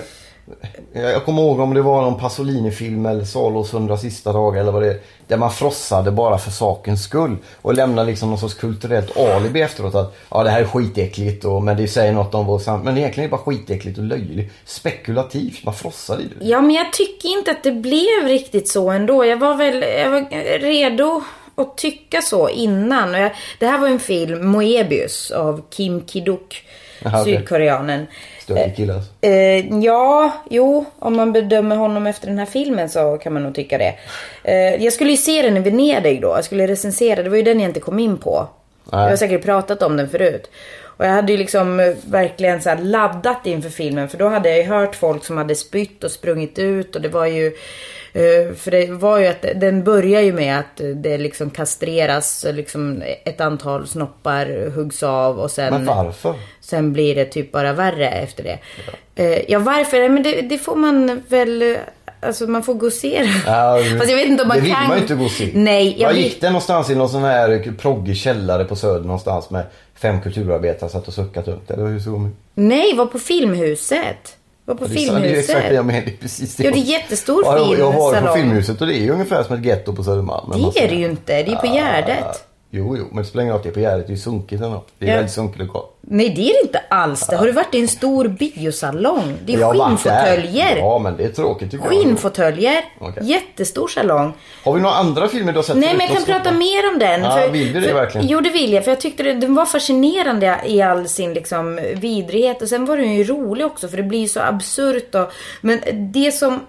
[0.94, 4.82] Jag kommer ihåg om det var någon Pasolini-film eller Salos hundra sista dagar eller vad
[4.82, 5.00] det är.
[5.28, 7.38] Där man frossade bara för sakens skull.
[7.62, 9.96] Och lämnade liksom någon sorts kulturellt alibi efteråt.
[9.96, 12.82] Att ja det här är skitäckligt och, men det säger något om vår sam...
[12.82, 14.54] Men egentligen är det bara skitäckligt och löjligt.
[14.66, 15.66] Spekulativt.
[15.66, 16.46] Man frossar i det.
[16.46, 19.26] Ja, men jag tycker inte att det blev riktigt så ändå.
[19.26, 21.22] Jag var väl jag var redo
[21.56, 23.14] att tycka så innan.
[23.14, 26.64] Jag, det här var en film, Moebius, av Kim Ki-duk,
[27.06, 27.24] okej.
[27.24, 28.08] sydkoreanen.
[28.56, 28.96] Större killar.
[28.96, 29.12] alltså.
[29.22, 33.56] Eh, ja, jo, om man bedömer honom efter den här filmen så kan man nog
[33.56, 33.96] tycka det.
[34.44, 36.28] Eh, jag skulle ju se den i Venedig då.
[36.28, 37.24] Jag skulle recensera.
[37.24, 38.48] Det var ju den jag inte kom in på.
[38.91, 39.02] Nej.
[39.02, 40.49] Jag har säkert pratat om den förut.
[40.84, 44.10] Och jag hade ju liksom eh, verkligen så laddat inför filmen.
[44.10, 46.95] För då hade jag ju hört folk som hade spytt och sprungit ut.
[46.95, 47.45] Och det var ju...
[48.13, 52.45] eh, För det var ju att den börjar ju med att det liksom kastreras.
[52.54, 55.73] Liksom ett antal snoppar huggs av och sen...
[55.73, 56.34] Men varför?
[56.62, 58.60] Sen blir det typ bara värre efter det.
[59.15, 60.10] Ja, ja varför?
[60.10, 61.78] Men det, det får man väl...
[62.22, 63.30] Alltså man får det.
[63.46, 64.88] Ja, Fast jag vet inte om man det vill kan...
[64.88, 65.50] man ju inte se.
[65.54, 66.24] Nej, jag Var vill...
[66.24, 70.90] gick det någonstans i någon sån här proggig källare på Söder någonstans med fem kulturarbetare
[70.90, 72.30] satt och suckat upp Eller hur såg?
[72.54, 74.36] Nej, var på Filmhuset.
[74.66, 75.86] Var på Det är ju exakt det jag Filmhuset.
[75.86, 76.02] menar.
[76.06, 76.64] Det är precis det.
[76.64, 78.34] Ja, det är jättestor ja, jag- Jag har varit på.
[78.34, 80.72] Filmhuset och det är ju ungefär som ett getto på Södermalm.
[80.74, 81.44] Det är det ju inte.
[81.44, 82.49] Det är på Gärdet.
[82.72, 84.08] Jo, jo, men det spelar roll att det är på Gärdet.
[84.08, 84.84] Det är ju sunkigt ändå.
[85.00, 85.16] Det är Ja.
[85.16, 85.84] väldigt sunkig lokal.
[86.02, 87.28] Nej, det är det inte alls.
[87.28, 87.36] Det.
[87.36, 89.34] Har du varit i en stor biosalong?
[89.46, 90.78] Det är skinnfåtöljer.
[90.78, 91.94] Ja, men det är tråkigt tycker jag.
[92.04, 92.84] Skinnfåtöljer.
[93.00, 93.24] Okej.
[93.26, 94.34] Jättestor salong.
[94.64, 95.78] Har vi några andra filmer du har sett?
[95.78, 97.22] Nej, men jag kan prata mer om den.
[97.22, 98.28] Ja, vill du det för, verkligen?
[98.28, 98.84] Jo, det vill jag.
[98.84, 102.62] För jag tyckte det, den var fascinerande i all sin liksom, vidrighet.
[102.62, 105.16] Och sen var den ju rolig också, för det blir så absurt.
[105.16, 105.80] Och, men
[106.12, 106.60] det som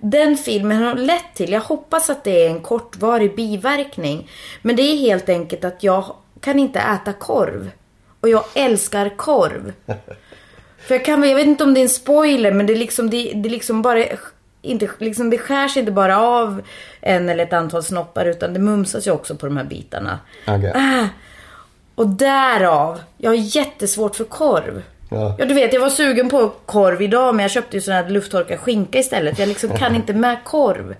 [0.00, 4.30] den filmen har lett till, jag hoppas att det är en kortvarig biverkning.
[4.62, 7.70] Men det är helt enkelt att jag kan inte äta korv.
[8.20, 9.72] Och jag älskar korv.
[10.78, 13.10] För jag kan jag vet inte om det är en spoiler, men det är liksom,
[13.10, 14.04] det, det liksom bara
[14.62, 16.62] inte, liksom det skärs inte bara av
[17.00, 20.18] en eller ett antal snoppar utan det mumsas ju också på de här bitarna.
[20.46, 20.72] Okej.
[20.74, 21.06] Ah,
[21.94, 24.82] och därav, jag har jättesvårt för korv.
[25.08, 25.34] Ja.
[25.38, 28.08] Ja du vet, jag var sugen på korv idag men jag köpte ju sån här
[28.08, 29.38] lufttorkad skinka istället.
[29.38, 30.94] Jag liksom kan inte med korv.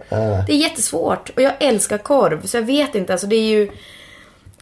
[0.47, 1.31] Det är jättesvårt.
[1.37, 2.47] Och jag älskar korv.
[2.47, 3.71] Så jag vet inte, alltså det är ju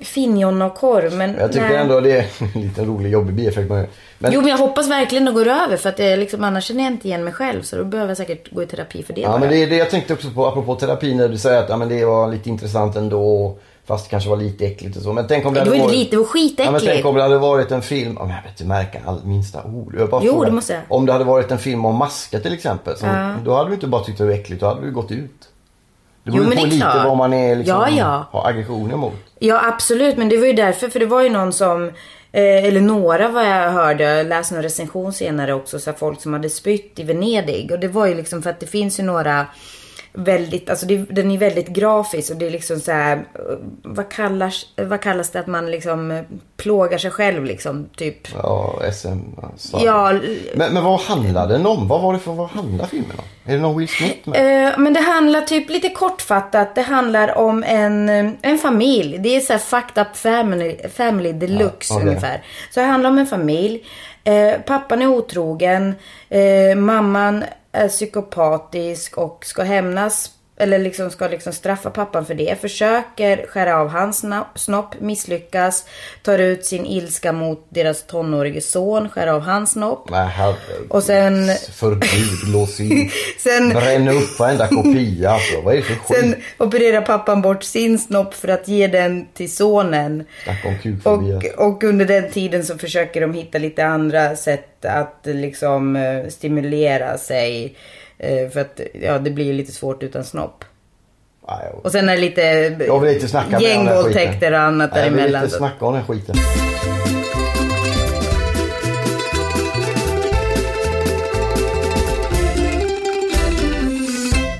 [0.00, 1.34] finjonna och korv men...
[1.38, 1.76] Jag tycker nej.
[1.76, 3.70] ändå det är en liten rolig jobbig bieffekt.
[3.70, 3.86] Men,
[4.32, 6.84] Jo men jag hoppas verkligen det går över för att det är liksom, annars känner
[6.84, 7.62] jag inte igen mig själv.
[7.62, 9.38] Så då behöver jag säkert gå i terapi för det Ja bara.
[9.38, 11.76] men det är det jag tänkte också på apropå terapi när du säger att ja,
[11.76, 13.58] men det var lite intressant ändå.
[13.86, 15.12] Fast det kanske var lite äckligt och så.
[15.12, 15.96] Men tänk om det, det var inte varit...
[15.98, 16.84] lite, det var Ja, men skitäckligt.
[16.94, 19.94] tänk om det hade varit en film, om jag vet inte märka all minsta ord.
[19.98, 20.46] Jag bara Jo, frågar.
[20.46, 20.82] det måste jag.
[20.88, 22.96] Om det hade varit en film om maskar till exempel.
[22.96, 23.34] Som, Ja.
[23.44, 25.30] Då hade du inte bara tyckt det var äckligt, då hade du gått ut.
[25.40, 25.46] Det
[26.24, 27.04] Jo, beror men på det är lite klart.
[27.06, 28.24] vad man är liksom, Ja, ja.
[28.30, 29.12] har aggressioner mot.
[29.38, 30.88] Ja absolut, men det var ju därför.
[30.88, 31.84] För det var ju någon som,
[32.32, 36.32] eh, eller några vad jag hörde, jag läste någon recension senare också, så folk som
[36.32, 37.70] hade spytt i Venedig.
[37.72, 39.46] Och det var ju liksom för att det finns ju några
[40.16, 43.24] väldigt, alltså det, den är väldigt grafisk och det är liksom så här,
[43.82, 46.24] vad kallas, vad kallas det att man liksom
[46.56, 48.28] plågar sig själv liksom, typ.
[48.42, 49.18] Ja, SM.
[49.56, 49.80] Så.
[49.84, 50.12] Ja,
[50.54, 51.88] Men, men vad handlade den om?
[51.88, 53.24] Vad var det för, vad handlar filmen om?
[53.52, 54.66] Är det någon Will Smith med?
[54.68, 56.74] Eh, men det handlar typ lite kortfattat.
[56.74, 58.08] Det handlar om en,
[58.42, 59.18] en familj.
[59.18, 62.08] Det är så här fucked up family, family deluxe Ja, okej.
[62.08, 62.42] ungefär.
[62.70, 63.84] Så det handlar om en familj.
[64.24, 65.94] Eh, pappan är otrogen.
[66.28, 67.44] Eh, mamman
[67.76, 70.35] är psykopatisk och ska hämnas.
[70.58, 72.60] Eller liksom ska liksom straffa pappan för det.
[72.60, 75.84] Försöker skära av hans snopp, misslyckas.
[76.22, 80.10] Tar ut sin ilska mot deras tonårige son, skär av hans snopp.
[80.10, 80.86] Nej, herregud.
[80.90, 83.10] Och sen- Förbud, lås in.
[83.38, 85.60] Sen- Bränna upp varenda kopia alltså.
[85.60, 86.16] Vad är det för skit?
[86.20, 90.24] Sen opererar pappan bort sin snopp för att ge den till sonen.
[91.56, 96.28] Och, och under den tiden så försöker de hitta lite andra sätt att liksom eh,
[96.28, 97.76] stimulera sig.
[98.18, 100.64] Eh, för att ja, det blir lite svårt utan snopp.
[101.48, 102.40] Nej, jag- Och sen är det lite
[102.86, 105.44] Jag vill inte snacka gängvåldtäkter och annat Nej, Jag vill däremellan.
[105.44, 106.36] inte snacka om den skiten.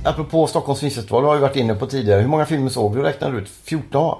[0.05, 2.21] Apropå Stockholms filmfestival, du har ju varit inne på tidigare.
[2.21, 3.03] Hur många filmer såg du?
[3.03, 3.49] Räknade du ut?
[3.65, 4.19] 14 va?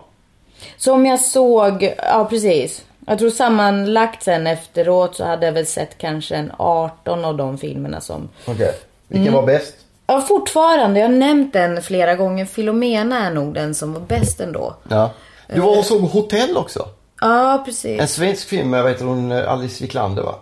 [0.77, 2.85] Som jag såg, ja precis.
[3.07, 7.59] Jag tror sammanlagt sen efteråt så hade jag väl sett kanske en 18 av de
[7.59, 8.75] filmerna som Okej.
[9.09, 9.35] Vilken Mm.
[9.35, 9.75] var bäst?
[10.07, 11.01] Ja, fortfarande.
[11.01, 12.45] Jag har nämnt den flera gånger.
[12.45, 14.77] Filomena är nog den som var bäst ändå.
[14.89, 15.11] Ja.
[15.55, 16.89] Du var och såg Hotell också.
[17.21, 18.01] Ja, precis.
[18.01, 20.35] En svensk film med, vad heter hon, Alice Wiklander va?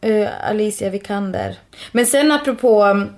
[0.00, 1.56] Eh, Alicia Vikander.
[1.92, 3.08] Men sen apropå, um,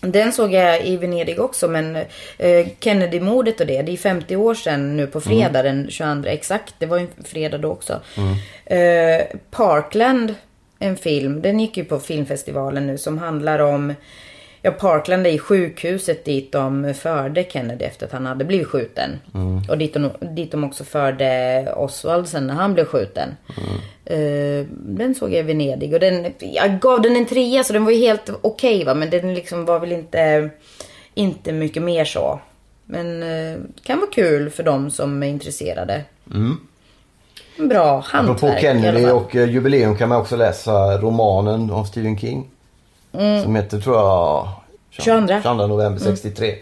[0.00, 4.54] den såg jag i Venedig också, men uh, Kennedy-mordet och det, det är 50 år
[4.54, 6.74] sedan nu på fredag den 22 exakt.
[6.78, 8.00] Det var ju fredag då också.
[8.64, 10.34] Eh, Parkland
[10.78, 11.42] en film.
[11.42, 13.94] Den gick ju på filmfestivalen nu som handlar om
[14.62, 19.18] Ja, Parkland är i sjukhuset dit de förde Kennedy efter att han hade blivit skjuten.
[19.68, 23.28] Och dit de, dit de också förde Oswald sen när han blev skjuten.
[24.04, 27.84] Eh, den såg jag i Venedig och den, jag gav den en trea så den
[27.84, 28.94] var ju helt okej va.
[28.94, 30.50] Men den liksom var väl inte,
[31.14, 32.40] inte mycket mer så.
[32.84, 36.04] Men eh, kan vara kul för de som är intresserade.
[37.58, 42.50] Bra hantverk Apropå Kennedy och eh, jubileum kan man också läsa romanen av Stephen King.
[43.42, 44.48] Som heter, tror jag,
[44.90, 45.26] 22.
[45.42, 46.54] 22 november 63.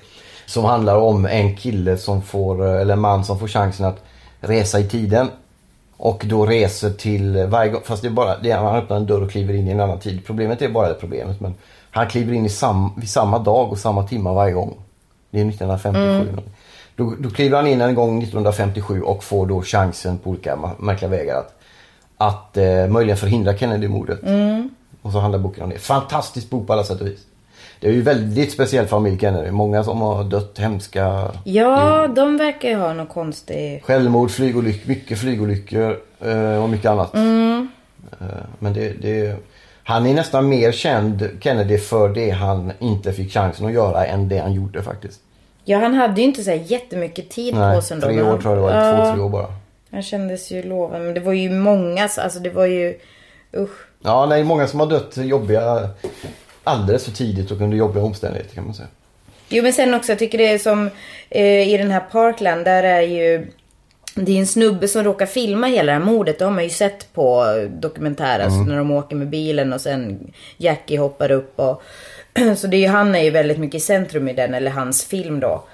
[0.46, 4.04] Som handlar om en kille som får, eller en man som får chansen att
[4.40, 5.28] resa i tiden.
[5.96, 9.06] Och då reser till varje gång, fast det är bara, det är, han öppnar en
[9.06, 10.26] dörr och kliver in i en annan tid.
[10.26, 11.54] Problemet är bara det problemet men
[11.90, 14.74] han kliver in i sam, vid samma dag och samma timma varje gång.
[15.30, 16.42] Det är 1957.
[16.96, 21.10] Då, då kliver han in en gång 1957 och får då chansen på olika märkliga
[21.10, 21.54] vägar att,
[22.16, 24.22] att eh, möjligen förhindra Kennedy-mordet.
[25.06, 25.78] Och så handlar boken om det.
[25.78, 27.20] Fantastisk bok på alla sätt och vis.
[27.80, 29.50] Det är ju väldigt speciell familj Kennedy.
[29.50, 33.82] Många som har dött hemska Ja, de verkar ju ha någon konstig...
[33.84, 37.14] självmord, flygolyckor, mycket flygolyckor eh, och mycket annat.
[37.14, 37.68] Mm.
[38.20, 38.26] Eh,
[38.58, 39.36] men det, det,
[39.82, 44.28] han är nästan mer känd, Kennedy, för det han inte fick chansen att göra än
[44.28, 45.20] det han gjorde faktiskt.
[45.64, 48.06] Ja, han hade ju inte så här jättemycket tid på Nej, sig ändå.
[48.06, 48.84] tre år tror jag det var.
[48.84, 49.46] Ja, Två, tre år bara.
[49.90, 51.04] Han kändes ju lovande.
[51.04, 52.98] Men det var ju många, alltså det var ju...
[53.56, 53.85] Usch.
[54.02, 55.88] Ja, nej, många som har dött jobbiga
[56.64, 58.88] alldeles för tidigt och under jobbiga omständigheter kan man säga.
[59.48, 60.90] Jo men sen också, jag tycker det är som
[61.30, 63.46] eh, i den här Parkland, där är ju...
[64.14, 66.38] Det är en snubbe som råkar filma hela det här mordet.
[66.38, 68.44] Det har man ju sett på dokumentärer.
[68.44, 71.82] Alltså när de åker med bilen och sen Jackie hoppar upp och...
[72.56, 75.04] Så det är ju, han är ju väldigt mycket i centrum i den, eller hans
[75.04, 75.64] film då.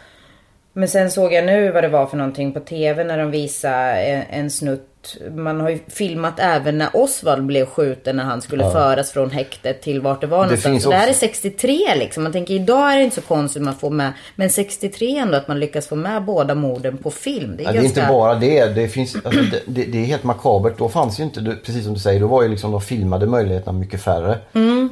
[0.72, 3.96] Men sen såg jag nu vad det var för någonting på TV när de visade
[3.96, 4.88] en, en snutt.
[5.34, 9.82] Man har ju filmat även när Oswald blev skjuten när han skulle föras från häktet
[9.82, 10.62] till vart det var någonstans.
[10.72, 12.22] finns Så det här är också- 63 liksom.
[12.22, 14.12] Man tänker idag är det inte så konstigt att man får med.
[14.36, 17.54] Men 63 ändå att man lyckas få med båda morden på film.
[17.56, 18.66] Det är Ja, det är inte bara det.
[18.66, 20.78] Det, finns, alltså, det, det, det är helt makabert.
[20.78, 23.78] Då fanns ju inte, precis som du säger, då var ju liksom de filmade möjligheterna
[23.78, 24.38] mycket färre.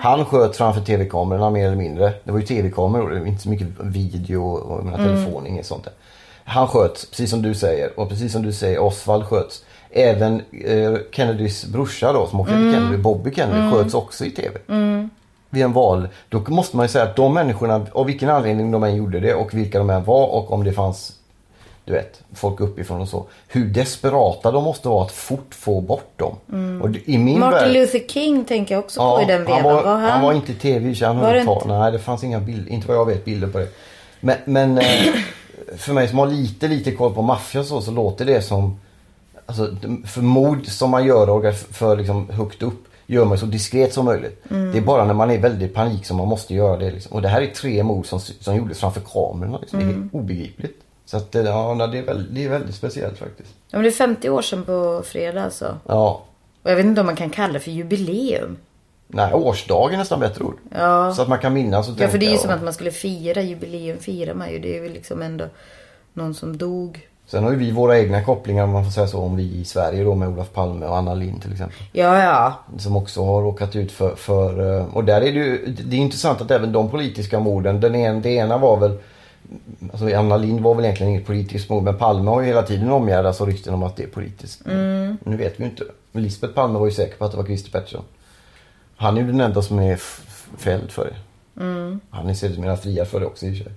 [0.01, 2.13] Han sköt framför tv-kamerorna mer eller mindre.
[2.25, 5.93] Det var ju tv-kameror, det inte så mycket video och menar, telefon, inget sånt där.
[6.45, 8.01] Han sköt, precis som du säger.
[8.01, 9.63] Och precis som du säger, Oswald sköts.
[9.93, 14.59] Även eh, Kennedys brorsa då, som också heter Kennedy, Bobby Kennedy, sköts också i tv.
[15.51, 16.09] Vid en val.
[16.29, 19.35] Då måste man ju säga att de människorna, av vilken anledning de än gjorde det
[19.35, 21.13] och vilka de än var och om det fanns
[21.85, 23.25] du vet, folk uppifrån och så.
[23.49, 26.37] Hur desperata de måste vara att fort få bort dem.
[26.83, 29.55] Och det- i min Martin värld, Luther King tänker jag också på i den vevan.
[29.65, 30.23] han, var, Var han...
[30.23, 31.69] var inte tv så han Var inte?
[31.69, 33.69] Nej, det fanns inga bilder, inte vad jag vet, bilder på det.
[34.21, 34.85] Men, men eh,
[35.77, 38.81] för mig som har lite, lite koll på maffia och så, så låter det som
[39.51, 44.05] Alltså för mord som man gör för liksom högt upp gör man så diskret som
[44.05, 44.43] möjligt.
[44.51, 44.73] Mm.
[44.73, 46.91] Det är bara när man är väldigt panik som man måste göra det.
[46.91, 47.13] Liksom.
[47.13, 49.59] Och det här är tre mord som, som gjordes framför kamerorna.
[49.59, 49.79] Liksom.
[49.79, 50.11] Det är Mm.
[50.13, 50.81] obegripligt.
[51.05, 53.51] Så att, det- ja, det, är väldigt, det är väldigt speciellt faktiskt.
[53.71, 55.77] Ja, men det är 50 år sedan på fredag alltså.
[55.87, 56.23] Ja.
[56.63, 58.57] Och jag vet inte om man kan kalla det för jubileum.
[59.09, 60.57] Nej, årsdag är nästan bättre ord.
[60.79, 61.15] Ja.
[61.15, 62.63] Så att man kan minnas och Ja, för det är ju tänka som och- att
[62.65, 64.59] man skulle fira jubileum, firar man ju.
[64.59, 65.45] Det är ju liksom ändå
[66.13, 67.07] någon som dog.
[67.31, 69.65] Sen har ju vi våra egna kopplingar om man får säga så om vi i
[69.65, 71.77] Sverige då med Olof Palme och Anna Lindh till exempel.
[71.93, 72.55] Ja, ja.
[72.79, 76.01] Som också har råkat ut för, för eh, och där är det ju, det är
[76.01, 78.99] intressant att även de politiska morden, den en, det ena var väl
[79.93, 82.91] Alltså Anna Lindh var väl egentligen inget politiskt mord men Palme har ju hela tiden
[82.91, 84.67] omgärdats av rykten om att det är politiskt.
[84.67, 85.19] Mm.
[85.25, 85.85] Nu vet vi ju inte.
[86.13, 88.05] Men Lisbeth Palme var ju säker på att det var Christer Pettersson.
[88.97, 89.97] Han är ju den enda som är
[90.57, 91.17] fälld för det.
[91.63, 92.01] Mm.
[92.11, 93.73] Han är sedermera friad för det också i och för sig.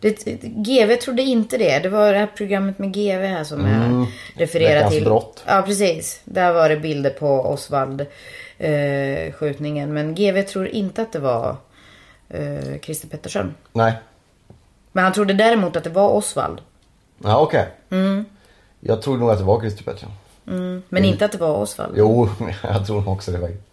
[0.00, 1.78] Det, GV trodde inte det.
[1.78, 4.06] Det var det här programmet med GV här som jag
[4.40, 5.04] refererar till.
[5.04, 5.44] brott.
[5.46, 6.20] Ja, precis.
[6.24, 8.06] Där var det bilder på Osvald
[8.58, 9.94] eh, skjutningen.
[9.94, 11.56] Men GV tror inte att det var
[12.28, 13.54] eh, Christer Pettersson.
[13.72, 13.92] Nej.
[14.92, 16.60] Men han trodde däremot att det var Osvald.
[17.18, 17.68] Ja okej.
[18.80, 20.12] Jag tror nog att det var Christer Pettersson.
[20.46, 20.82] Mm.
[20.88, 21.94] Men inte att det var Osvald.
[21.96, 22.28] Jo,
[22.62, 23.69] jag tror nog också det faktiskt.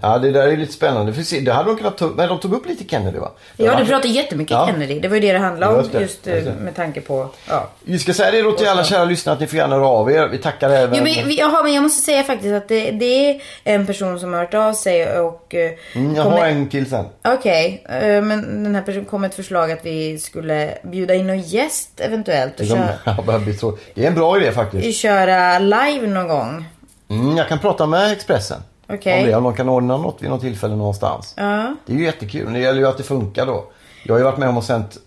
[0.00, 1.12] Ja, det där är lite spännande.
[1.12, 3.30] För se, det hade de kunnat ta upp, men de tog upp lite Kennedy va?
[3.56, 4.66] Ja, du pratade jättemycket Ja.
[4.66, 5.00] Kennedy.
[5.00, 5.80] Det var ju det det handlade om.
[5.80, 5.94] Just
[6.26, 7.28] Just, eh, med tanke på...
[7.48, 7.68] Ja.
[7.84, 10.10] Vi ska säga det då till alla kära lyssnare att ni får gärna höra av
[10.10, 10.28] er.
[10.28, 10.98] Vi tackar även...
[10.98, 14.20] Jo, men, vi- jaha, men jag måste säga faktiskt att det, det är en person
[14.20, 15.54] som har hört av sig och...
[15.54, 17.04] eh, Mm, jag kommer- har en till sen.
[17.24, 21.26] Okej, eh, men den här personen kom med ett förslag att vi skulle bjuda in
[21.26, 24.98] någon gäst eventuellt och Det, kommer, köra, det är en bra idé faktiskt.
[25.00, 26.64] köra live någon gång.
[27.10, 28.60] Mm, jag kan prata med Expressen.
[28.88, 29.22] Okej.
[29.22, 31.34] Om det, om de kan ordna något vid något tillfälle någonstans.
[31.36, 31.74] Ja.
[31.86, 32.52] Det är ju jättekul.
[32.52, 33.64] Det gäller ju att det funkar då.
[34.04, 34.98] Jag har ju varit med om och sänt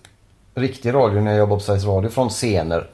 [0.58, 2.88] riktig radio när jag jobbade på Sveriges Radio från scener.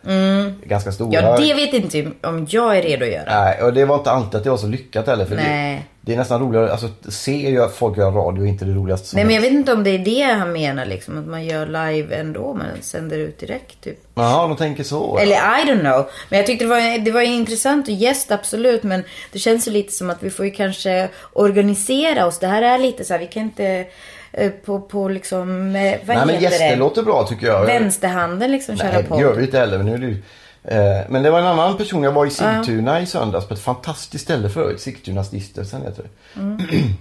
[0.65, 1.21] Ganska stora.
[1.21, 3.43] Ja, det vet inte om jag är redo att göra.
[3.43, 5.25] Nej, och det var inte alltid att det var så lyckat heller.
[5.25, 5.75] För Nej.
[5.75, 8.73] Det, det är nästan roligare, alltså se ju att folk gör radio är inte det
[8.73, 11.17] roligaste som Nej men jag vet inte om det är det han menar liksom.
[11.17, 12.53] Att man gör live ändå.
[12.53, 13.99] Man sänder ut direkt typ.
[14.15, 15.17] Jaha, de tänker så.
[15.17, 16.09] Eller I don't know.
[16.29, 18.83] Men jag tyckte det var, det var intressant och gäst absolut.
[18.83, 22.39] Men det känns ju lite som att vi får ju kanske organisera oss.
[22.39, 23.85] Det här är lite så här, vi kan inte
[24.65, 26.75] på, på liksom, eh, vad Nej men gäster det?
[26.75, 27.65] låter bra tycker jag.
[27.65, 29.15] Vänsterhanden liksom köra Nej, på.
[29.15, 29.77] det gör vi inte heller.
[29.77, 32.03] Men, nu är det eh, men det var en annan person.
[32.03, 34.81] Jag var i Sigtuna i söndags på ett fantastiskt ställe förut.
[34.81, 36.39] Sigtuna stiftelsen heter det.
[36.39, 36.57] Mm.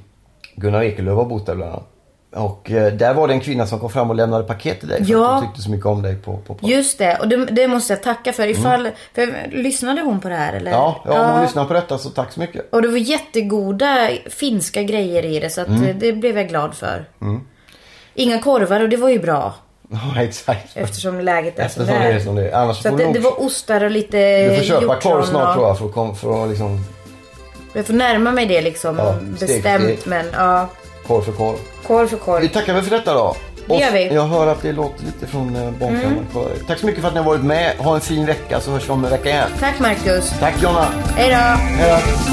[0.57, 1.92] Gunnar Ekelöf har bott där bland annat.
[2.35, 5.05] Och eh, där var det en kvinna som kom fram och lämnade paket till dig.
[5.05, 5.27] För Ja.
[5.35, 6.69] att hon tyckte så mycket om dig på, på, på.
[6.69, 8.47] Just det, och det, det måste jag tacka för.
[8.47, 10.71] Ifall, för, lyssnade hon på det här eller?
[10.71, 12.73] Ja, ja, om hon lyssnar på detta så tack så mycket.
[12.75, 15.85] Och det var jättegoda finska grejer i det så att Mm.
[15.85, 17.05] eh, det blev jag glad för.
[18.15, 19.55] Inga korvar och det var ju bra.
[20.17, 20.77] Ja, exakt.
[20.77, 22.55] Eftersom läget är Eftersom som det är som det är.
[22.55, 23.15] Annars Så får det, nog...
[23.15, 25.93] det var ostar och lite Du får köpa korv snart och- tror jag för att,
[25.95, 26.85] kom, för att liksom
[27.73, 30.69] Jag får närma mig det liksom Ja, bestämt men ja.
[31.07, 31.57] korv för korv.
[31.93, 32.41] Korv för korv.
[32.41, 33.37] Vi tackar väl för detta då.
[33.67, 34.15] Det gör vi.
[34.15, 36.27] Jag hör att det låter lite från eh, barnkammaren.
[36.67, 37.77] Tack så mycket för att ni har varit med.
[37.77, 39.51] Ha en fin vecka så hörs vi om en vecka igen.
[39.59, 40.39] Tack Marcus.
[40.41, 40.85] Tack Jonna.
[41.17, 41.37] Hej då.
[41.37, 42.33] Hej då.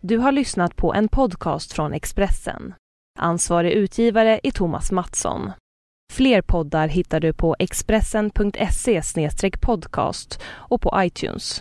[0.00, 2.74] Du har lyssnat på en podcast från Expressen.
[3.18, 5.52] Ansvarig utgivare är Thomas Mattsson.
[6.12, 9.02] Fler poddar hittar du på expressen.se
[9.60, 11.58] podcast och på iTunes.